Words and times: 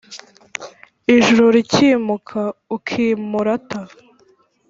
ijuru 1.15 1.45
rikimuka 1.55 2.41
ukimurata. 2.75 3.79